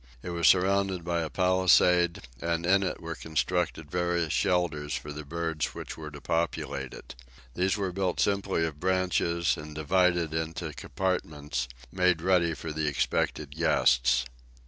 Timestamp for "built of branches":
8.61-9.57